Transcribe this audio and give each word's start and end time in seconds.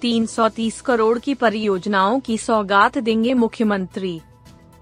तीन 0.00 0.26
सौ 0.26 0.48
तीस 0.48 0.80
करोड़ 0.80 1.18
की 1.18 1.34
परियोजनाओं 1.34 2.20
की 2.20 2.36
सौगात 2.38 2.98
देंगे 2.98 3.34
मुख्यमंत्री। 3.34 4.20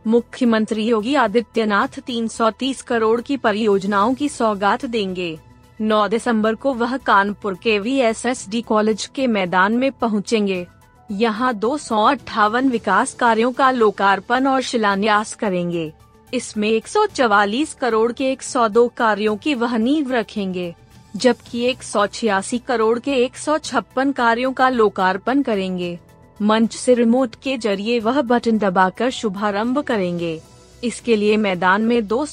मुख्यमंत्री 0.06 0.84
योगी 0.84 1.14
आदित्यनाथ 1.14 1.98
330 2.00 2.82
करोड़ 2.82 3.20
की 3.20 3.36
परियोजनाओं 3.36 4.14
की 4.14 4.28
सौगात 4.28 4.84
देंगे। 4.84 5.38
9 5.80 6.06
दिसंबर 6.08 6.54
को 6.54 6.74
वह 6.74 6.96
कानपुर 6.96 7.54
के 7.54 7.78
V 7.78 7.96
S 8.00 8.24
S 8.26 8.48
D 8.48 8.62
college 8.62 9.06
के 9.06 9.26
मैदान 9.26 9.72
में 9.72 9.90
पहुँचेंगे। 9.92 10.66
यहाँ 11.10 11.54
दो 11.54 11.76
सौ 11.78 12.04
अट्ठावन 12.04 12.68
विकास 12.68 13.14
कार्यों 13.14 13.52
का 13.52 13.70
लोकार्पण 13.70 14.46
और 14.46 14.60
शिलान्यास 14.62 15.34
करेंगे। 15.34 15.92
इसमें 16.34 16.68
144 16.70 17.74
करोड़ 17.74 18.12
के 18.12 18.32
102 18.32 18.88
कार्यों 18.88 19.36
की 19.36 19.54
वह 19.54 19.76
नींव 19.76 20.12
रखेंगे। 20.12 20.74
जबकि 21.18 21.62
एक 21.64 21.82
सौ 21.82 22.06
छियासी 22.06 22.58
करोड़ 22.58 22.98
के 22.98 23.12
एक 23.14 23.36
कार्यों 24.12 24.52
का 24.52 24.68
लोकार्पण 24.68 25.42
करेंगे। 25.42 25.98
मंच 26.40 26.74
से 26.74 26.94
रिमोट 26.94 27.34
के 27.34 27.56
ज़रिए 27.58 27.98
वह 28.00 28.20
बटन 28.22 28.58
दबाकर 28.58 29.10
शुभारंभ 29.10 29.78
करेंगे। 29.78 30.40
इसके 30.84 31.16
लिए 31.16 31.36
मैदान 31.36 31.82
में 31.82 32.06
दो 32.06 32.26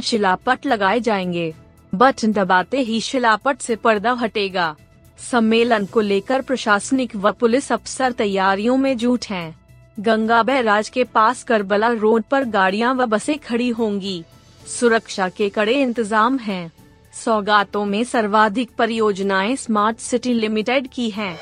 शिलापट 0.00 0.66
लगाए 0.66 1.00
जाएँगे। 1.00 1.52
बटन 1.94 2.32
दबाते 2.32 2.80
ही 2.80 3.00
शिलापट 3.00 3.58
से 3.58 3.76
पर्दा 3.76 4.12
हटेगा। 4.12 4.74
सम्मेलन 5.18 5.86
को 5.86 6.00
लेकर 6.00 6.42
प्रशासनिक 6.42 7.16
व 7.16 7.32
पुलिस 7.32 7.72
अफसर 7.72 8.12
तैयारियों 8.12 8.76
में 8.76 8.96
जुट 8.96 9.24
हैं। 9.24 9.54
गंगा 10.00 10.42
बैराज 10.42 10.88
के 10.88 11.04
पास 11.04 11.42
करबला 11.42 11.88
रोड 11.88 12.22
पर 12.22 12.44
गाड़ियाँ 12.44 12.94
व 12.94 13.06
बसें 13.06 13.38
खड़ी 13.38 13.68
होंगी। 13.68 14.22
सुरक्षा 14.68 15.28
के 15.28 15.48
कड़े 15.48 15.72
इंतज़ाम 15.72 16.38
हैं। 16.38 16.72
सौगातों 17.14 17.84
में 17.84 18.02
सर्वाधिक 18.04 18.70
परियोजनाएँ 18.78 19.56
स्मार्ट 19.56 19.98
सिटी 19.98 20.32
लिमिटेड 20.34 20.88
की 20.88 21.08
हैं। 21.10 21.36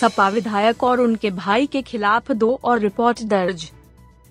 सपा 0.00 0.28
विधायक 0.28 0.82
और 0.84 1.00
उनके 1.00 1.30
भाई 1.30 1.66
के 1.66 1.82
खिलाफ 1.82 2.30
दो 2.32 2.58
और 2.64 2.78
रिपोर्ट 2.78 3.22
दर्ज 3.22 3.70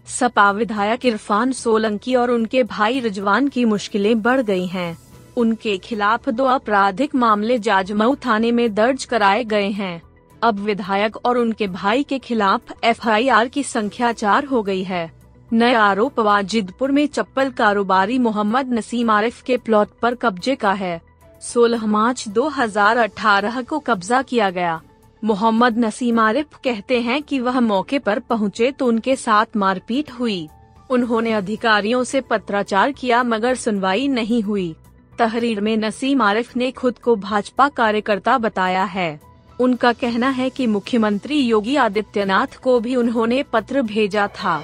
सपा 0.08 0.50
विधायक 0.52 1.06
इरफान 1.06 1.52
सोलंकी 1.52 2.16
और 2.16 2.32
उनके 2.32 2.64
भाई 2.64 3.00
रिजवान 3.00 3.48
की 3.48 3.66
मुश्किलें 3.66 4.22
बढ़ 4.22 4.42
गई 4.42 4.66
हैं। 4.66 4.98
उनके 5.38 5.78
खिलाफ 5.78 6.30
दो 6.30 6.46
आपराधिक 6.46 7.16
मामले 7.16 7.58
जाजमऊ 7.60 8.16
थाने 8.16 8.52
में 8.52 8.74
दर्ज 8.74 9.06
कराए 9.06 9.44
गए 9.44 9.70
हैं 9.70 10.02
अब 10.42 10.60
विधायक 10.60 11.18
और 11.26 11.38
उनके 11.38 11.68
भाई 11.68 12.04
के 12.04 12.20
खिलाफ 12.20 12.74
एफआईआर 12.84 13.48
की 13.48 13.64
संख्या 13.64 14.12
चार 14.14 14.46
हो 14.46 14.62
गई 14.64 14.84
है 14.84 15.21
नया 15.54 15.82
आरोप 15.84 16.20
वाजिदपुर 16.20 16.92
में 16.92 17.08
चप्पल 17.08 17.50
कारोबारी 17.50 18.18
मोहम्मद 18.18 18.74
नसीम 18.74 19.10
आरिफ 19.10 19.42
के 19.42 19.58
प्लॉट 19.58 19.88
पर 20.02 20.16
कब्जे 20.16 20.56
का 20.56 20.72
है। 20.72 21.02
16 21.42 21.86
मार्च 21.86 22.28
2018 22.28 23.62
को 23.62 23.80
कब्जा 23.80 24.22
किया 24.22 24.50
गया। 24.50 24.82
मोहम्मद 25.24 25.78
नसीम 25.78 26.20
आरिफ 26.20 26.56
कहते 26.64 27.02
हैं 27.02 27.24
कि 27.24 27.40
वह 27.40 27.60
मौके 27.60 28.00
पर 28.00 28.20
पहुँचे 28.20 28.72
तो 28.72 28.86
उनके 28.86 29.16
साथ 29.16 29.46
मारपीट 29.56 30.12
हुई। 30.12 30.48
उन्होंने 30.90 31.32
अधिकारियों 31.32 32.04
से 32.04 32.22
पत्राचार 32.22 32.92
किया 32.92 33.24
मगर 33.24 33.56
सुनवाई 33.56 34.08
नहीं 34.08 34.42
हुई। 34.42 34.76
तहरीर 35.20 35.62
में 35.62 35.78
नसीम 35.78 36.22
आरिफ 36.22 36.56
ने 36.58 36.72
खुद 36.72 36.98
को 36.98 37.16
भाजपा 37.16 37.70
कार्यकर्ता 37.70 38.38
बताया 38.38 38.84
है। 38.84 39.20
उनका 39.60 39.94
कहना 39.94 40.30
है 40.30 40.50
कि 40.50 40.68
मुख्यमंत्री 40.68 41.40
योगी 41.40 41.76
आदित्यनाथ 41.76 42.60
को 42.64 42.80
भी 42.80 42.96
उन्होंने 42.96 43.44
पत्र 43.44 43.82
भेजा 43.82 44.28
था। 44.28 44.64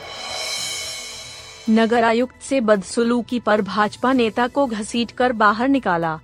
नगर 1.70 2.04
आयुक्त 2.04 2.42
से 2.42 2.60
बदसलूकी 2.62 3.40
पर 3.40 3.62
भाजपा 3.62 4.12
नेता 4.14 4.48
को 4.48 4.66
घसीटकर 4.66 5.34
बाहर 5.34 5.68
निकाला। 5.68 6.20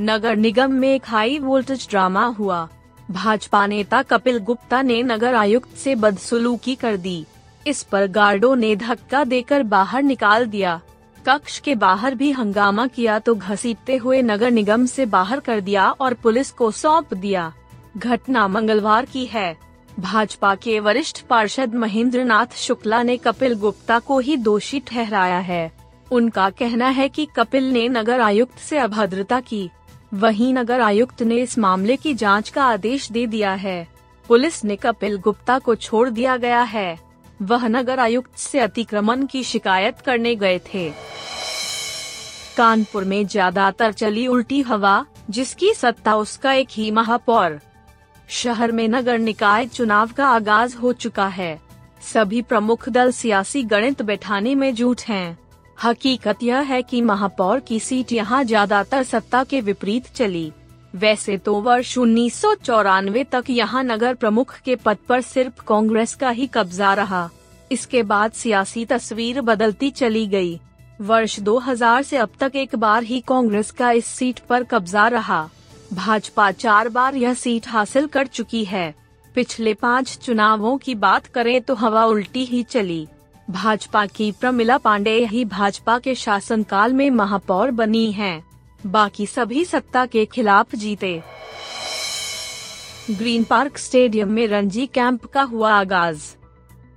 नगर 0.00 0.36
निगम 0.36 0.72
में 0.72 0.88
एक 0.88 1.02
हाई 1.06 1.38
वोल्टेज 1.38 1.86
ड्रामा 1.90 2.24
हुआ। 2.28 2.68
भाजपा 3.10 3.66
नेता 3.66 4.02
कपिल 4.02 4.38
गुप्ता 4.38 4.80
ने 4.82 5.02
नगर 5.02 5.34
आयुक्त 5.34 5.76
से 5.76 5.94
बदसलूकी 5.94 6.74
कर 6.74 6.96
दी। 6.96 7.24
इस 7.66 7.82
पर 7.82 8.06
गार्डो 8.06 8.54
ने 8.54 8.74
धक्का 8.76 9.24
देकर 9.24 9.62
बाहर 9.62 10.02
निकाल 10.02 10.46
दिया। 10.46 10.80
कक्ष 11.26 11.58
के 11.58 11.74
बाहर 11.74 12.14
भी 12.14 12.30
हंगामा 12.32 12.86
किया 12.86 13.18
तो 13.18 13.34
घसीटते 13.34 13.96
हुए 13.96 14.22
नगर 14.22 14.50
निगम 14.50 14.86
से 14.86 15.06
बाहर 15.06 15.40
कर 15.40 15.60
दिया 15.60 15.90
और 15.90 16.14
पुलिस 16.14 16.50
को 16.50 16.70
सौंप 16.70 17.14
दिया। 17.14 17.52
घटना 17.96 18.48
मंगलवार 18.48 19.04
की 19.04 19.24
है। 19.24 19.56
भाजपा 20.00 20.54
के 20.54 20.78
वरिष्ठ 20.80 21.20
पार्षद 21.22 21.74
महेंद्र 21.74 22.24
नाथ 22.24 22.56
शुक्ला 22.56 23.02
ने 23.02 23.16
कपिल 23.16 23.54
गुप्ता 23.54 23.98
को 23.98 24.18
ही 24.18 24.36
दोषी 24.36 24.80
ठहराया 24.80 25.38
है। 25.38 25.70
उनका 26.12 26.48
कहना 26.50 26.88
है 26.88 27.08
कि 27.08 27.26
कपिल 27.36 27.70
ने 27.72 27.88
नगर 27.88 28.20
आयुक्त 28.20 28.58
से 28.58 28.78
अभद्रता 28.78 29.40
की। 29.40 29.70
वहीं 30.14 30.52
नगर 30.54 30.80
आयुक्त 30.80 31.22
ने 31.22 31.36
इस 31.36 31.58
मामले 31.58 31.96
की 31.96 32.14
जाँच 32.14 32.48
का 32.48 32.64
आदेश 32.64 33.10
दे 33.12 33.26
दिया 33.26 33.52
है। 33.54 33.88
पुलिस 34.28 34.64
ने 34.64 34.76
कपिल 34.76 35.16
गुप्ता 35.18 35.58
को 35.58 35.74
छोड़ 35.74 36.08
दिया 36.08 36.36
गया 36.36 36.62
है। 36.62 36.98
वह 37.42 37.66
नगर 37.68 38.00
आयुक्त 38.00 38.38
से 38.38 38.60
अतिक्रमण 38.60 39.26
की 39.26 39.42
शिकायत 39.44 40.00
करने 40.00 40.34
गए 40.34 40.58
थे। 40.74 40.90
कानपुर 42.56 43.04
में 43.04 43.26
ज़्यादातर 43.26 43.92
चली 43.92 44.26
उल्टी 44.26 44.60
हवा, 44.60 45.04
जिसकी 45.30 45.74
सत्ता 45.74 46.14
उसका 46.14 46.52
एक 46.52 46.68
ही 46.70 46.90
महापौर 46.90 47.60
शहर 48.30 48.72
में 48.72 48.86
नगर 48.88 49.18
निकाय 49.18 49.66
चुनाव 49.66 50.10
का 50.16 50.26
आगाज़ 50.26 50.76
हो 50.76 50.92
चुका 50.94 51.26
है 51.28 51.58
सभी 52.02 52.42
प्रमुख 52.42 52.88
दल 52.88 53.10
सियासी 53.12 53.62
गणित 53.62 54.02
बैठाने 54.02 54.54
में 54.54 54.74
जुट 54.74 55.00
हैं। 55.00 55.38
हकीकत 55.78 56.42
यह 56.42 56.60
है 56.70 56.82
कि 56.82 57.00
महापौर 57.02 57.60
की 57.60 57.80
सीट 57.80 58.12
यहाँ 58.12 58.42
ज़्यादातर 58.44 59.02
सत्ता 59.02 59.42
के 59.44 59.60
विपरीत 59.60 60.06
चली 60.06 60.50
वैसे 60.94 61.36
तो 61.38 61.60
वर्ष 61.60 61.96
उन्नीस 61.98 62.40
सौ 62.40 62.54
चौरानवे 62.54 63.24
तक 63.24 63.50
यहाँ 63.50 63.82
नगर 63.84 64.14
प्रमुख 64.14 64.58
के 64.60 64.76
पद 64.76 64.98
पर 65.08 65.20
सिर्फ़ 65.22 65.62
कांग्रेस 65.68 66.14
का 66.14 66.30
ही 66.30 66.46
कब्जा 66.54 66.94
रहा 66.94 67.28
इसके 67.70 68.02
बाद 68.04 68.32
सियासी 68.32 68.84
तस्वीर 68.84 69.40
बदलती 69.40 69.90
चली 69.92 70.26
गई। 70.26 70.58
वर्ष 71.00 71.38
2000 71.40 72.02
से 72.02 72.16
अब 72.16 72.30
तक 72.40 72.56
एक 72.56 72.74
बार 72.76 73.02
ही 73.02 73.20
कांग्रेस 73.20 73.70
का 73.70 73.90
इस 73.92 74.06
सीट 74.08 74.38
पर 74.40 74.64
कब्जा 74.64 75.06
रहा 75.08 75.48
भाजपा 75.92 76.50
चार 76.50 76.88
बार 76.88 77.14
यह 77.14 77.34
सीट 77.34 77.68
हासिल 77.68 78.06
कर 78.06 78.26
चुकी 78.26 78.64
है। 78.64 78.94
पिछले 79.34 79.74
पाँच 79.74 80.18
चुनावों 80.18 80.78
की 80.78 80.94
बात 80.94 81.26
करें 81.26 81.60
तो 81.62 81.74
हवा 81.74 82.04
उल्टी 82.04 82.44
ही 82.44 82.62
चली। 82.62 83.06
भाजपा 83.50 84.06
की 84.06 84.32
प्रमिला 84.32 84.78
पांडे 84.78 85.24
ही 85.24 85.44
भाजपा 85.44 85.98
के 85.98 86.14
शासनकाल 86.14 86.92
में 86.92 87.10
महापौर 87.10 87.70
बनी 87.70 88.12
हैं। 88.12 88.44
बाकी 88.86 89.26
सभी 89.26 89.64
सत्ता 89.64 90.06
के 90.06 90.24
खिलाफ 90.26 90.74
जीते। 90.74 91.22
ग्रीन 93.10 93.44
पार्क 93.44 93.78
स्टेडियम 93.78 94.28
में 94.28 94.46
रणजी 94.46 94.86
कैंप 94.86 95.24
का 95.24 95.42
हुआ 95.42 95.72
आगाज़। 95.72 96.22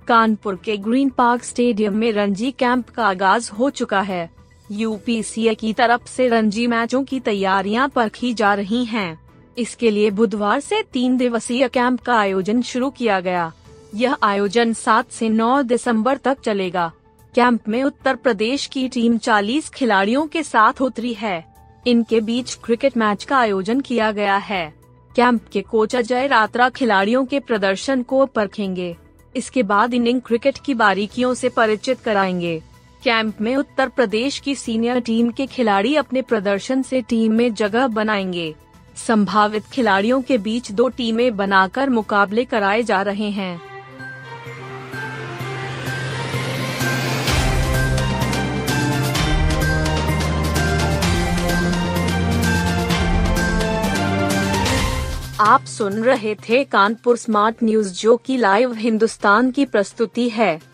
कानपुर 0.08 0.60
के 0.64 0.76
ग्रीन 0.76 1.08
पार्क 1.08 1.42
स्टेडियम 1.42 1.94
में 1.94 2.12
रणजी 2.12 2.50
कैंप 2.50 2.88
का 2.88 3.06
आगाज़ 3.06 3.50
हो 3.50 3.70
चुका 3.70 4.00
है। 4.00 4.30
यूपीसीए 4.74 5.54
की 5.54 5.72
तरफ़ 5.72 6.06
से 6.06 6.28
रणजी 6.28 6.66
मैचों 6.66 7.04
की 7.04 7.20
तैयारियाँ 7.20 7.88
परखी 7.88 8.34
जा 8.34 8.54
रही 8.54 8.84
हैं। 8.84 9.20
इसके 9.58 9.90
लिए 9.90 10.10
बुधवार 10.10 10.60
से 10.60 10.82
तीन 10.92 11.16
दिवसीय 11.16 11.68
कैंप 11.68 12.00
का 12.00 12.14
आयोजन 12.18 12.62
शुरू 12.62 12.90
किया 12.90 13.20
गया। 13.20 13.52
यह 13.94 14.16
आयोजन 14.22 14.72
7 14.72 15.10
से 15.10 15.28
9 15.28 15.62
दिसंबर 15.62 16.16
तक 16.16 16.40
चलेगा। 16.40 16.92
कैंप 17.34 17.68
में 17.68 17.82
उत्तर 17.82 18.16
प्रदेश 18.16 18.66
की 18.66 18.88
टीम 18.88 19.18
40 19.18 19.68
खिलाड़ियों 19.68 20.26
के 20.26 20.42
साथ 20.42 20.82
उतरी 20.82 21.14
है। 21.14 21.44
इनके 21.86 22.20
बीच 22.20 22.58
क्रिकेट 22.64 22.96
मैच 22.96 23.24
का 23.24 23.38
आयोजन 23.38 23.80
किया 23.80 24.12
गया 24.12 24.36
है। 24.36 24.74
कैंप 25.16 25.40
के 25.52 25.62
कोच 25.62 25.96
अजय 25.96 26.26
रात्रा 26.26 26.68
खिलाड़ियों 26.68 27.24
के 27.24 27.40
प्रदर्शन 27.40 28.02
को 28.02 28.26
परखेंगे। 28.26 28.96
इसके 29.36 29.62
बाद 29.62 29.94
इनिंग 29.94 30.20
क्रिकेट 30.20 30.58
की 30.58 30.74
बारीकियों 30.74 31.34
से 31.34 31.48
परिचित 31.48 32.00
कराएँगे। 32.00 32.62
कैंप 33.04 33.40
में 33.40 33.56
उत्तर 33.56 33.88
प्रदेश 33.88 34.38
की 34.38 34.54
सीनियर 34.54 35.00
टीम 35.00 35.30
के 35.30 35.46
खिलाड़ी 35.46 35.96
अपने 35.96 36.22
प्रदर्शन 36.22 36.82
से 36.82 37.00
टीम 37.02 37.32
में 37.32 37.54
जगह 37.54 37.86
बनाएँगे। 37.86 38.54
संभावित 39.06 39.64
खिलाड़ियों 39.72 40.22
के 40.22 40.38
बीच 40.38 40.72
दो 40.72 40.88
टीमें 40.88 41.36
बनाकर 41.36 41.90
मुकाबले 41.90 42.44
कराए 42.44 42.82
जा 42.82 43.02
रहे 43.02 43.30
हैं। 43.30 43.60
आप 55.40 55.64
सुन 55.64 55.92
रहे 55.92 56.34
थे 56.34 56.64
कानपुर 56.64 57.16
स्मार्ट 57.16 57.56
न्यूज़ 57.62 58.00
जो 58.02 58.16
की 58.16 58.36
लाइव 58.36 58.72
हिंदुस्तान 58.72 59.50
की 59.50 59.64
प्रस्तुति 59.64 60.28
है। 60.28 60.73